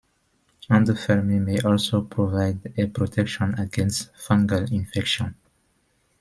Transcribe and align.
Endothermy 0.67 1.37
may 1.45 1.59
also 1.61 2.01
provide 2.01 2.73
a 2.75 2.87
protection 2.87 3.53
against 3.59 4.11
fungal 4.15 4.71
infection. 4.71 5.35